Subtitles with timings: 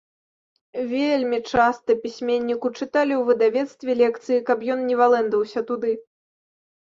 [0.91, 5.91] Вельмі часта пісьменніку чыталі ў выдавецтве лекцыі, каб ён не валэндаўся туды.